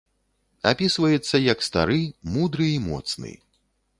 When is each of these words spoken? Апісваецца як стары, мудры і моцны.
Апісваецца 0.71 1.41
як 1.53 1.59
стары, 1.67 1.99
мудры 2.37 2.65
і 2.79 2.83
моцны. 2.89 3.31